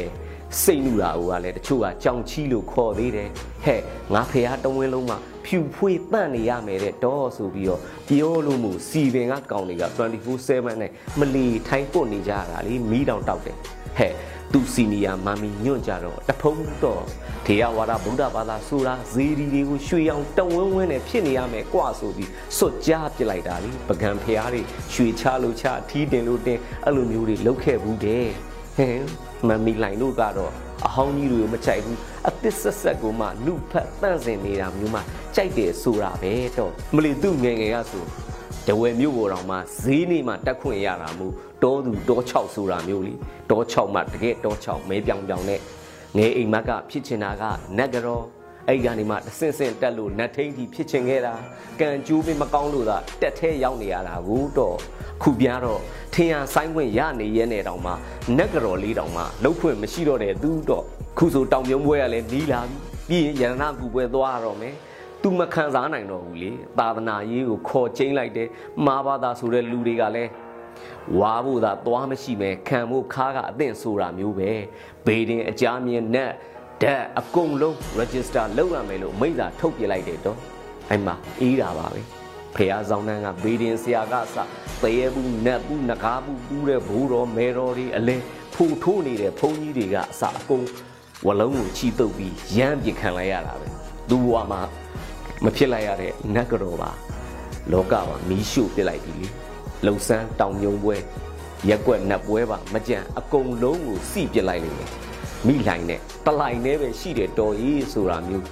[0.61, 3.29] စိတ်နှူတာကလည်းတချို့ကကြောင်ချီလို့ခေါ်သေးတယ်
[3.65, 3.81] ဟဲ့
[4.13, 13.57] ငါဖေဟာတဝင်းလုံးမှာဖြူဖွေးတန့်နေရမယ်တဲ့တော့ဆိုပြီးတော့ပြောလို့မို့စီပင်ကကောင်တွေက24/7နဲ့မလီထိုင်းပုတ်နေကြတာလေမီးတောင်တောက်တယ်
[13.97, 14.13] ဟဲ့
[14.53, 17.03] သူစီနီယာမာမီညွန့်ကြတော့တဖုံတော့
[17.45, 24.61] ထေရဝါဒဗုဒ္ဓဘာသာဆိုတာဇေဒီတွေကိုရွှေအောင်တဝင်းဝင်းနဲ့ဖြစ်နေရမယ်ကွာဆိုပြီးစွတ်ကြားပြစ်လိုက်တာလေပကံဖျားတွေ
[24.93, 28.27] ရွှေချလို့ချထီးတင်လို့တင်အဲ့လိုမျိုးတွေလုပ်ခဲ့ဘူးတဲ့
[28.77, 28.99] ဟဟင်
[29.47, 30.51] မမီလိုင်တို့ကတော့
[30.85, 31.97] အဟောင်းကြီးတွေကိုမကြိုက်ဘူး
[32.29, 35.01] အသစ်ဆက်ဆက်ကိုမှလူဖက်တန့်စင်နေတာမျိုးမှ
[35.35, 38.05] ကြိုက်တယ်ဆိုတာပဲတော့မလီသူ့ငယ်ငယ်ကဆို
[38.67, 43.13] တဝဲမြို့ပေါ်တော်မှာဈေးနေမှာတက်ခွင့်ရတာမို့တောသူတော6ဆိုတာမျိုးလी
[43.49, 45.61] တော6မှာတကယ်တော6မဲပြောင်ပြောင်နဲ့
[46.17, 47.43] ငယ်အိမ်မက်ကဖြစ်ချင်တာက
[47.77, 48.21] နက်ကြော
[48.67, 51.33] အဲ့ကနေမှတဆင့်ဆင့်တက်လို့နတ်ထိန်ကြီးဖြစ်ချင်ခဲ့တာ
[51.79, 54.77] ကံကျိုးပင်မကောင်းလို့သာတက်ထဲရောက်နေရတာကိုတော့
[55.21, 55.81] ခုပြားတော့
[56.13, 57.91] ထင်ရဆိုင်ခွင့်ရနေရဲနေတောင်မှ
[58.37, 60.83] နက်ကြော်လေးတောင်မှလှုပ်ခွင့်မရှိတော့တဲ့သူတော့
[61.17, 62.77] ခုဆိုတောင်ပြုံးပွဲကလည်းနီးလာပြီ
[63.09, 64.73] ပြီးရင်ရဏကူပွဲသွားရတော့မယ်
[65.21, 68.49] သူမခံစားနိုင်တော့ဘူးလေသာသနာရေးကိုခေါ်ကျင်းလိုက်တယ်
[68.85, 70.31] မာဘာသာဆိုတဲ့လူတွေကလည်း
[71.19, 74.51] ဝါဖို့သာသွားမရှိမယ်ခံဖို့ခါကအသင့်ဆိုတာမျိုးပဲ
[75.05, 76.31] ဘေးတင်အကြမြင်နဲ့
[76.83, 80.39] ဓာတ်အကုန်လုံး register လုပ်ရမယ်လို့မိန့်စာထုတ်ပြလိုက်တယ်တော့
[80.89, 82.01] အဲ့မှာအေးတာပါပဲ
[82.55, 84.37] ဖះဆောင်နှန်းကဘေးတင်ဆရာကအစ
[84.83, 88.17] တရေဘူးနတ်ဘူးနဂါဘူးပူးတဲ့ဘိုးတော်မဲတော်တွေအလဲ
[88.53, 90.65] ဖူထိုးနေတဲ့ဘုန်းကြီးတွေကအစအကုန်
[91.27, 93.67] ဝလုံးကိုချီတုပ်ပြီးရမ်းပြခံလိုက်ရတာပဲ
[94.09, 94.61] သူ့ဘဝမှာ
[95.43, 96.91] မဖြစ်လိုက်ရတဲ့နတ်ကြောပါ
[97.71, 99.27] လောကမှာမီးရှို့ပစ်လိုက်ပြီလေ
[99.85, 100.95] လှုပ်ဆန်းတောင်ညုံပွဲ
[101.69, 105.06] ရက်ွက်နတ်ပွဲပါမကြံအကုန်လုံးကိုစီပစ်လိုက်လိမ့်မယ်
[105.47, 108.45] မိလိုင်နဲ့တလိုင်နဲ့ပဲရှိတယ်တော်ကြီးဆိုတာမျိုး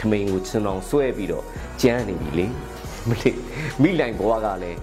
[0.00, 1.44] ထမိန်ကိုချွန်အောင်ဆွဲပြီးတော့
[1.82, 2.46] ကြမ်းနေပြီလေ
[3.08, 3.38] မလေး
[3.82, 4.78] မိလိုင်ဘဝကလည်း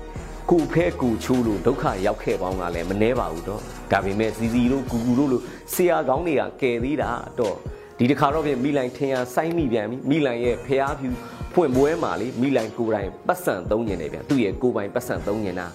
[0.50, 7.56] ကိုဖဲကိုချိုးလို့ဒုက္ခရောက်ခဲ့ပေါင်းကလည်းမနှဲပါဘူးတော့ဒါပေမဲ့စီစီတို့ဂူဂူတို့လို့ဆရာကောင်းတွေကကယ်သေးတာတော့
[7.98, 11.10] ဒီတစ်ခါတော့ပြင်မိလိုင်ထင်ရစိုင်းမိပြန်ပြီမိလိုင်ရဲ့ဖျားဖြူ
[11.54, 15.68] ဖွင့်ပွဲမှာလေမိလိုင်ကိုတိုင်ပတ်စံသုံးညင်တယ်ဗျသူ့ရဲ့ကိုပိုင်ပတ်စံသုံးညင်တာ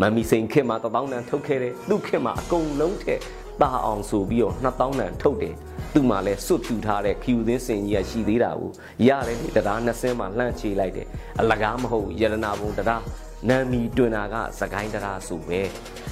[0.00, 3.20] မမီစိန်ခင်မှာတပေါင်းတန်ထုတ်ခဲ့တယ်သူ့ခင်မှာအကုန်လုံးထက်
[3.62, 5.54] တာအောင်ဆိုပြီးတော့2000တန်ထုတ်တယ်
[5.94, 8.70] သူ့မှာလဲစွတ်ဖြူထားတဲ့ခီယူသင်းစင်ကြီးကရှိသေးတာကို
[9.08, 11.06] ရတယ်လေတရားနှစ်စင်းမှာလှန့်ချေလိုက်တယ်
[11.40, 13.02] အလကားမဟုတ်ရတနာဘုံတရား
[13.48, 15.60] နာမီတွင်တာကစကိုင်းတရားဆိုပဲ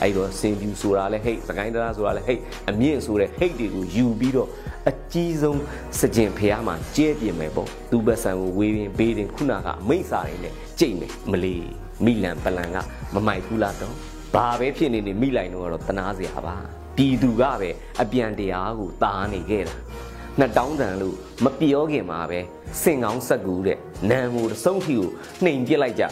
[0.00, 4.48] အဲ့တော့စင်ပြူဆိုတာလဲဟိတ်စကိုင်းတရားဆိုတာလဲဟိတ်အမြင့်ဆိုတဲ့ဟိတ်တွေကိုယူပြီးတော့
[4.90, 5.60] အကြီးဆုံး
[6.00, 11.56] စကြင်ဖះမှာကျဲပြင်မယ်ပေါ့သူ့ဘက်ဆန်ကိုဝေးရင်ဘေးတင်ခုနကအမိတ်စာရင်းနဲ့ကြိတ်မယ်မလီ
[12.04, 12.76] မိလန်ပလန်က
[13.14, 13.94] မမိုက်ဘူးလားတော့
[14.34, 16.56] ဘာပဲဖြစ်နေနေမိလိုက်တော့တော့တနာစရာပါ
[16.96, 17.70] ပြည်သူကပဲ
[18.02, 19.74] အပြန်တရားကိုတားနေခဲ့တာ
[20.38, 22.40] နှစ်တောင်းတန်လို့မပြောခင်မှာပဲ
[22.82, 23.78] စင်ကောင်းဆက်ကူတဲ့
[24.10, 25.08] နံမို့တဆုံးထီကို
[25.44, 26.04] နှိမ်ပြစ်လိုက်ကြ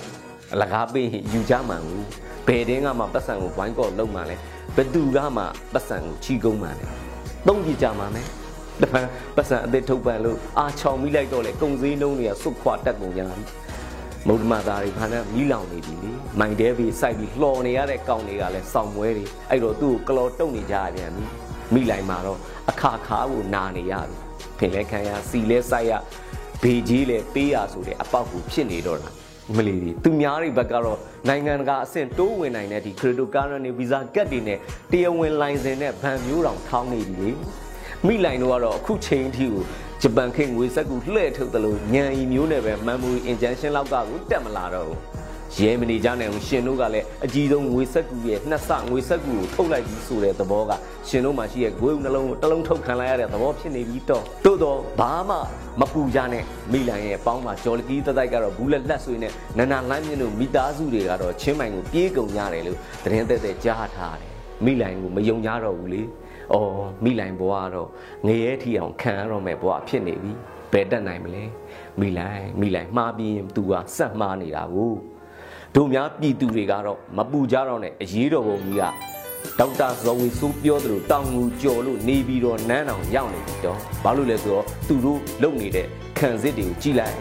[0.53, 2.07] အလကားပေးယူကြမှန်ဘူး
[2.47, 4.37] ဘယ်တင်းကမှပတ်စံကိုဝိုင်းကော့လုံးမှလဲ
[4.77, 5.43] ဘသူကမှ
[5.75, 6.85] ပတ်စံကိုချီကုန်းမှလဲ
[7.49, 8.27] သုံးကြည့်ကြမှာမယ်
[8.83, 9.01] တပံ
[9.37, 13.45] ပတ်စံအသစ်ထုတ်ပန်လို့အာချောင်မိလိုက်တော့လေကုံစည်းနှုံးတွေကစွတ်ခွာတက်ကုန်ကြပြီ
[14.29, 21.25] မုဒ္ဓမာသားတွေခါနဲ့မီးလောင်နေပြီလေမိုင်တဲပြီးစိုက်ပြီးလှော်နေရတဲ့ကောင်တွေကလည်းစောင်မွဲတွေအဲ့တော့သူ့ကိုကလော်တုံနေကြရပြန်ပြီ
[21.75, 22.39] မိလိုက်မှာတော့
[22.71, 24.17] အခါခါကိုနာနေရပြီ
[24.59, 25.93] ဖင်လဲခံရစီလဲစိုက်ရ
[26.63, 29.09] ဘေကြီးလဲပေးရဆိုတဲ့အပေါက်ကိုဖြစ်နေတော့တာ
[29.57, 34.59] မလီဒီသူများတွေဘက်ကတော့နိုင်ငံတကာအဆင့်တိုးဝင်နိုင်တဲ့ဒီ cryptocurrency visa ကတ်တွေနဲ့
[34.93, 37.31] တရားဝင်လိုင်စင်နဲ့ဗန်မျိုးတောင်ထောင်းနေပြီလေ
[38.07, 39.65] မိလိုင်တို့ကတော့အခုချိန်အထိကို
[40.03, 44.99] ဂျပန်ခေတ်ငွေစက်ကူလှဲ့ထုတ်တယ်လို့ညံဤမျိုးနဲ့ပဲ memory injection လောက်ကကိုတက်မလာတော့ဘူး
[45.59, 50.73] ရဲမနေကြနိုင်ဘူးရှင်တို့ကလည်းအကြီးဆုံးငွေစက်ကူရဲ့နှစ်ဆငွေစက်ကူကိုထုတ်လိုက်ပြီးဆိုတဲ့သဘောက
[51.09, 55.37] ရှင်တို့မှာရှိရဲ့ငွေနှလုံးကိုတစ်လုံးထုတ်ခံလိုက်ရတဲ့သဘောဖြစ်နေပြီးတော့တို့တော့ဘာမှ
[55.81, 64.31] မပူကြနဲ့မိလိုင်ရဲ့ပေါင်းမှာဂျော်လကီးတတိုက်ကတော့ဘူးလက်လက်ဆွေးနဲ့နန္နာလမ်းမြင့်တို့မိသားစုတွေကတော့ချင်းမိုင်ကိုပြေးကုန်ကြတယ်လို့သတင်းသက်သက်ကြားထားတယ်
[64.65, 66.03] မိလိုင်ကိုမယုံကြတော့ဘူးလေ။
[66.55, 67.89] အော်မိလိုင်ဘွားကတော့
[68.27, 70.33] ငရဲထီအောင်ခံရတော့မယ်ဘွားဖြစ်နေပြီ။
[70.73, 71.45] ဘယ်တက်နိုင်မလဲ။
[72.01, 74.93] မိလိုင်မိလိုင်မှားပြီးရင် तू ကစက်မှားနေတာကို
[75.75, 78.83] တို့များပြည်သူတွေကတော့မပူကြတော့နဲ့အရေးတော်ပုံကြီးက
[79.59, 85.87] ဒေါက်တာဇော်ဝေစိုးပြောသလိုတောင်ငူကြော်လို့နေပြီးတော့နန်းအောင်ရောက်နေပြီတော့ဘာလို့လဲဆိုတော့သူတို့လုပ်နေတဲ့
[86.19, 87.19] ခံစစ်တွေကိုကြည်လိုက်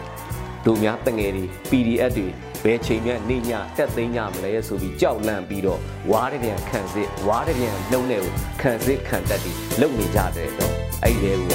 [0.66, 2.26] တို့များတငယ်တွေ PDF တွေ
[2.64, 11.54] ဘယ်ချိန်မှနေညတက်သိမ်းကြမလဲဆိုပြီးကြောက်လန့်ပြီးတော့ဝါးတပြန်ခံစစ်ဝါးတပြန်နှုံးတဲ့ကိုခံစစ်ခံတက်ပြီးလုံနေကြတယ်တော့အဲ့ဒီတွေက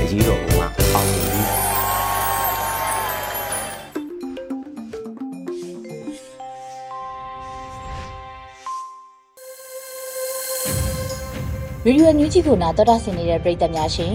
[0.00, 1.22] အရေးတော်ပုံကအောင်ပြီ
[11.86, 14.14] ရေဒီယိုညူးကြီးကိုနာတော်တာဆင်နေတဲ့ပရိသတ်များရှင်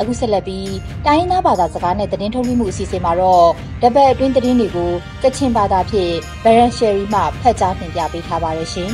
[0.00, 0.72] အခုဆက်လက်ပြီး
[1.06, 3.48] တိုင်းရင်းသားဘာသာစကားနဲ့သတင်းထုတ်လွှင့်မှုအစီအစဉ်မှာတော့
[3.82, 4.90] တပတ်အတွင်းသတင်းတွေကို
[5.22, 6.12] ကချင်ဘာသာဖြင့်
[6.44, 8.90] ဗရန်ရှယ်ရီမှဖတ်ကြားတင်ပြပေးထားပါရရှင်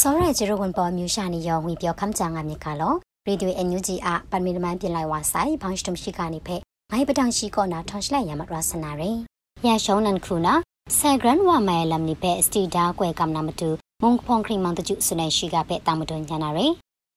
[0.00, 2.94] စောရဂျေရဝန်ပေါ်မြူရှာနီယောဝင်ပြောခမ်းချန်ငါမြေကလော
[3.26, 6.60] ရေဒီယိုအန်ယူဂျီအပန်မီလမန်ပြင်လိုက်ဝါဆိုင်ဘောင်းစတမ်ရှိကနေဖက်
[6.90, 9.18] မိုင်ပတောင်ရှိကောနာထောင်းရှလိုက်ရမရဆနာရင်
[9.66, 10.54] ရရှောင်းနန်ခရူနာ
[10.98, 13.68] ဆယ်ဂရန်ဝါမဲလမ်နိဖက်စတီဒါကွဲကမနာမတူ
[14.02, 16.72] မုန်ဖုန်ခရီမန်တကျုဆုနေရှိကဖက်တာမတွန်ညာနာရင်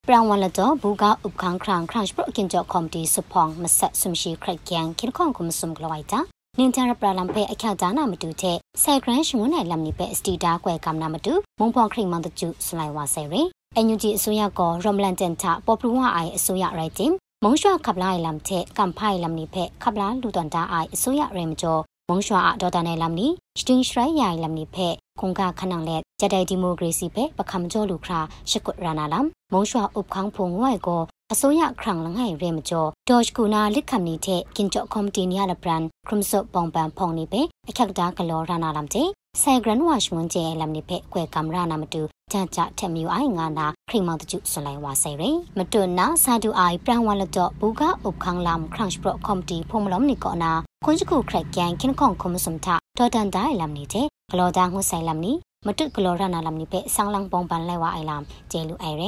[0.07, 6.19] ပရန်ဝန်လတော့ဘူကဥပခန်းခရန်ခရန့်ပရကင်ကြော့ကော်မတီစဖောင်းမဆက်ဆုမရှိခရက်ကျန်ခင်ခွန်ကုမစုံကလိုဝိုက်တာ
[6.57, 17.11] နင်တရပရလမ်ဖဲအခါဒါနာမတူတဲ့ဆယ်ဂရန်ရှမွန်နိုင်လမ်နိပဲစတီတာကွဲကမ်နာမတူမုံဖော်ခရိမန်တကျူစလိုက်ဝါဆယ်ရယ်အန်ယူဂျီအစိုးရကရမ်လန်တန်တာပေါ်ပလူဝအိုင်အစိုးရရိုက်တင်
[17.43, 23.27] မုံရွှာခပလာလမ်တဲ့ကမ်ဖိုင်လမ်နိဖဲခပလာလူတန်တာအိုင်အစိုးရရဲမကျော် မုံရွှာအဒေါ်တာနယ်လမ်နိ
[23.59, 24.87] စတင်ရှရိုင်ယာလမ်နိဖဲ
[25.19, 39.07] ခုံကခနန်လက်ဂျဒိုင်ဒီမိုကရေစီဖဲပခမ်ကျော်လူခရာရှကုတ်ရာနာလမ်မုံရွှာဥပခန်းဖုံဝိုင်ကိုအစိုးရခရံလငိုင်ရဲမကျော်ဒေါ့ချ်ကူနာလစ်ခမ်နီတဲ့ကင်ကျော်ကော်မတီနီယာလဘရန်ခရမ်ဆော့ပုံပန်ဖုံနိပဲအခက်ဒါကလောရနာလမ်တဲ့
[39.41, 45.23] ဆယ်ဂရန်ဝါရှမွန်ကျဲလမ်နိဖဲကွဲကမ်ရာနာမတူကြကြထက်မြူအိုင်ငါနာခရိမောင်တကျစလိုက်ဝါဆိုင်ရ
[45.57, 50.51] မတွနာစာဒူအိုင်ပရန်ဝါလတော့ဘူကဥပခန်းလမ်ခရန့်ပရော့ကော်မတီဖုံမလုံးနီကောနာ
[50.85, 55.31] ခွန်ချခုခရက်ကန်ခင်ခေါန်ခုမစုံထဒေါ်တန်ဒိုင်လမ်နီတဲ့ဂလောဒါငုဆိုင်လမ်နီ
[55.65, 59.03] မတွဂလောရနာလမ်နီပဲဆောင်းလန်းပုံပန်လိုက်ဝအိုင်လမ်ကျဲလူအိုင်ရ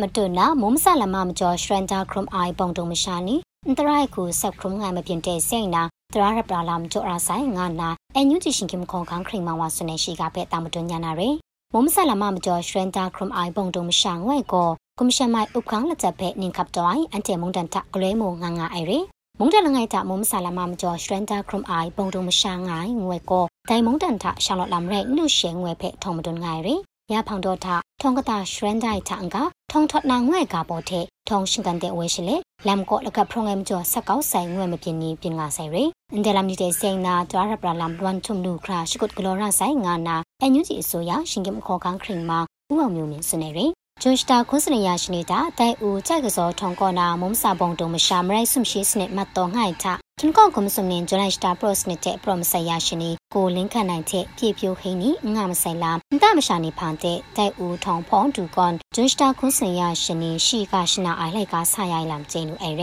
[0.00, 5.82] မတွနာမုံဆလမမကျော်ရှရန်တာခရုအိုင်ပုံတုံမရှာနီအန်တရိုက်ခုဆက်ခရုငိုင်မပြင်းတဲ့စိတ်နာ
[6.14, 11.36] တရာရပလာလမ်ကျော်ရာဆိုင်ငါနာအန်ယူဂျီရှင်ကင်ခေါန်ခန်းခရိမဝါဆွနေရှိကပဲတာမတွညာနာရယ်
[11.74, 14.68] မုံဆလမမကျော်ရှရန်တာခရုအိုင်ပုံတုံမရှာငွဲ့ကို
[14.98, 19.04] ကွန်မရှင်မိုင်ဥပခန်းလက်ချက်ပဲနင်ကပ်တော်အန်တေမုန်တန်တကလဲမိုငါငါအိုင်ရယ်
[19.38, 26.80] မုန်တလငိုင်တာမုံဆလာမမကျော်ရှရန်တာခရုအိုင်ပုံတုံမရှာငိုင်ငွဲ့ကိုတိုင်မုန်တန်ထရှာလော့လမ်ရဲနုရှဲငွဲ့ဖဲထုံမတွန်ငိုင်ရယ်
[27.12, 27.66] ရဖောင်တော့ထ
[28.00, 29.36] ထုံကတာရှရန်ဒိုင်ထန်က
[29.70, 32.36] ထုံထော့နာငွဲ့ကပေါ်တဲ့ထုံရှင်ကန်တဲ့ဝဲရှိလေ
[32.68, 35.76] လမ်ကောလကဖရုံငမ်ကျော်ဆက်ကောက်ဆိုင်ငွဲ့မပြင်းနီပြင်ငါဆိုင်ရ
[36.12, 42.38] အန်ဒလမ်ဒီတဲ့စိန်နာဒွာရပလမ်လွမ်ထုံနုခရာရှိကုတ်ဂလောရာဆိုင်ငါနာအန်ယူဂျီအစိုးရရှင်ကင်ခေါ်ကန်ခရင်မှာ
[42.72, 43.58] ဥအောင်မျိုးမြင်စနေရ
[44.02, 49.84] ဂျွန်စတာခွန်းစနေရရှိနေတာတိုင်ဦးကြိုက်ကစောထုံကောနာမုံစာပုံတုံမရှာမရိုက်ဆွမ်ရှိစနစ်မတ်တော်ငိုင်ထ
[50.20, 62.82] ခင်ကောကွန်စုံနင်ဂျွန်လိုက်စတာပရော့စနစ်တဲ့ပရောမဆိုင်ရရှိနေကိုလင်းခန့်နိုင်တဲ့ပြေပြိုဟိနီငါမဆိုင်လားအန်တမရှာနေဖန်တဲ့တိုင်ဦးထုံဖုံတူကွန်ဂျွန်စတာခွန်းစနေရရှိနေရှိကရှနာအိုင်လိုက်ကဆာရိုင်လမ်ကျင်းလူအဲ့ရ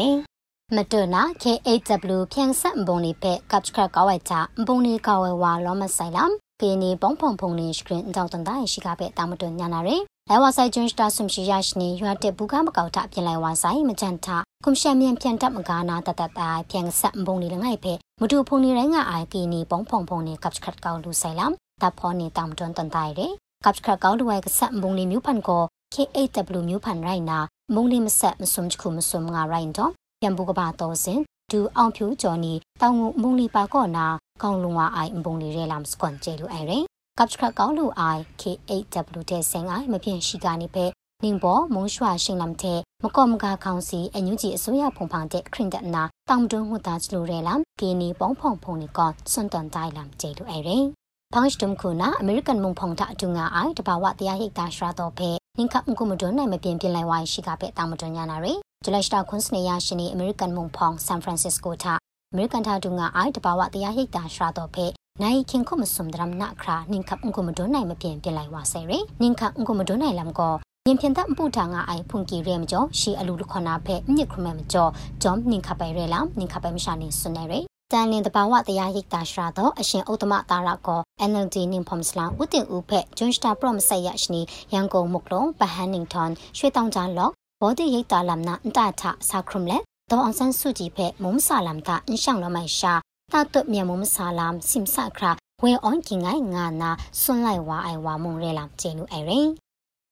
[0.75, 4.33] မတနာ K8W ဖြန့်ဆက်ဘုံနေဖက်ကပ်ချခကောက်ဝိုက်ချ
[4.67, 14.27] ဘုံနေကောက်ဝဲဝါလောမဆိုင်လမ်ကင်းနေပုံဖုံဖုံနေစကရင်တောက်တန်တိုင်းရှိကပဲတာမတွညာနာရယ် လဲဝါဆိုင်ကျွန်းစတာဆုမ်ရှိရရှိနေရွာတက်ဘူကမကောက်ထပြင်လိုက်ဝါဆိုင်မကြန်ထ
[14.63, 23.33] ကွန်ရှမ်မြန်ပြန်တပ်မကာနာတတတိုင်ပြန်ဆက်ဘုံနေလငိုက်ဖဲမတူဖုန်နေတိုင်းကအိုင်ကီနီပုံဖုံဖုံနေကပ်ချခတ်ကောက်လူဆိုင်လမ်တပ်ဖောနေတမ်တွန်တန်တိုင်ရယ်
[23.65, 25.63] ကပ်ချခတ်ကောက်လူဝဲကဆက်ဘုံနေမျိုးဖန်ကို
[25.93, 27.39] K8W မျိုးဖန်ရိုင်နာ
[27.73, 31.19] မုံနေမဆက်မစုံချခုမစုံငါရိုင်တော့ပြန်ဘူကပါတော်စင်
[31.51, 34.05] ဒူအောင်ဖြူကျော်နီတောင်ငုမုံလီပါကောနာ
[34.43, 36.86] ကောင်းလုံဝအိုင်ဘုံနေရဲလမ်စကွန်ကျဲလူအိုင်ရင်
[37.19, 40.85] ကပ်ချခကောင်းလူအိုင် K8W တဲ့စင်အိုင်မပြင်းရှိကနေပဲ
[41.23, 50.85] နင်းပေါ်မုံရွှာရှင်လမ်တဲ့မကော့မကာခေါင်စီအညူကြီးအစိုးရဖုန်ဖန်တဲ့ခရင်ဒနာတောင်တွန်းဟူတာချလူရဲလမ်ကီနီပေါဖုံဖုံနီကောစွန်တန်တိုင်းလမ်ကျဲလူအိုင်ရင်
[51.33, 61.85] ဖောင်းစတုံခုနာအမေရိကန်မုံဖုံထအတူငါအိုင်တဘာဝတရားရိတ်တာရှာတော့ဖဲနင်းကမကုမတွန်းနိုင်မပြင်းပြင်းလိုက်ဝိုင်းရှိကပဲတာမတွန်းညာနာရယ်ဂျူလိုက်စတာခွန်စနေရရှင်အမေရိကန်မုံဖောင်ဆန်ဖရန်စစ္စကိုထ
[62.31, 64.87] အမေရိကန်ထားတူငါအိုင်တဘာဝတရားရိတ်တာရှာတော့ဖဲ
[65.23, 74.91] နိုင်ခင်ခုမစုံဒရမ်နာခရာနင်းကပ်ငုမဒွန်းနိုင်မပြင်းပြလိုက်ဝါဆဲရနင်းကပ်ငုမဒွန်းနိုင်လမ်ကောညင်ဖြန်တပူတာငါအိုင်ဖွန်ကီရဲမကျော်ရှီအလူလခနာဖဲမြစ်ခရမမကျော်
[75.23, 77.53] ဂျုံနင်းခပိုင်ရဲလမ်နင်းခပိုင်မရှာနေစွနေရ
[77.93, 84.41] တန်လင်တဘာဝတရားရိတ်တာရှာတော့အရှင်ဥတ္တမတာရကော NLD နင်းဖုံစလာဥတင်ဦးဖက်ဂျွန်စတာပရမဆက်ရရှိနေ
[84.73, 92.93] ရန်ကုန်မုကလုံးပဟန်နင်းထွန်ရွှေတောင်ကြားလော့ဘောဒီရိတ်တာလမ်နာအန်တာထဆာခရုမလက်ဒေါအောင်ဆန်းစုကြည်ဖက်မုံဆာလမ်တာအင်းရှောင်းလောမိုင်ရှာ
[93.33, 99.49] တာတုတ်မြန်မုံဆာလမ်စင်ဆာခရာဝဲအွန်ကင်ငိုင်ငါနာဆွန်လိုက်ဝါအိုင်ဝါမုံရဲလမ်ကျင်းလူအိုင်ရင်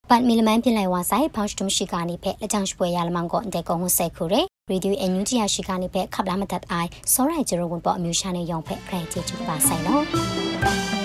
[0.10, 11.05] ပတ်မီလမန်ပြလိုက်ဝါဆိုင်ဖောင်းစတုံရှိကနေဖက်လက်ချောင်းရှပွဲရလမန်ကိုအန်တဲကုံဟုဆက်ခုရဲရေဒီယိုအန်ယူဂျီယာရှိကနေဖက်ခပ်လာမတတ်အိုင်စောရိုင်ဂျရိုဝန်ပေါ်အမျိုးရှာနေရောင်ဖက်ခရိုင်ချီချူပါဆိုင်နော်